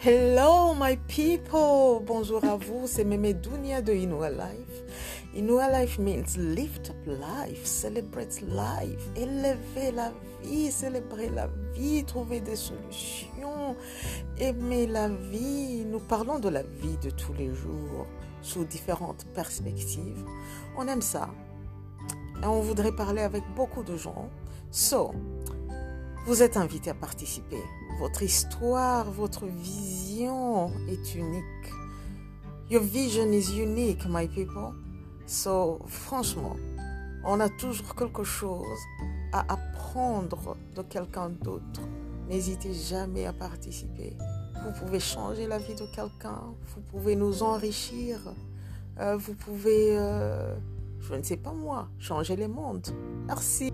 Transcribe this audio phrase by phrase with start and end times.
[0.00, 4.84] Hello my people, bonjour à vous, c'est Meme Dunia de Inua Life.
[5.34, 12.38] Inua Life means lift up life, celebrate life, élever la vie, célébrer la vie, trouver
[12.40, 13.74] des solutions,
[14.38, 15.84] aimer la vie.
[15.84, 18.06] Nous parlons de la vie de tous les jours
[18.40, 20.24] sous différentes perspectives.
[20.76, 21.28] On aime ça.
[22.40, 24.30] Et on voudrait parler avec beaucoup de gens.
[24.70, 25.12] So,
[26.28, 27.62] vous êtes invité à participer.
[27.98, 31.72] Votre histoire, votre vision est unique.
[32.68, 34.74] Your vision is unique, my people.
[35.24, 36.54] So, franchement,
[37.24, 38.78] on a toujours quelque chose
[39.32, 41.80] à apprendre de quelqu'un d'autre.
[42.28, 44.14] N'hésitez jamais à participer.
[44.62, 46.42] Vous pouvez changer la vie de quelqu'un.
[46.74, 48.18] Vous pouvez nous enrichir.
[49.00, 50.54] Euh, vous pouvez, euh,
[51.00, 52.86] je ne sais pas moi, changer le monde.
[53.26, 53.72] Merci.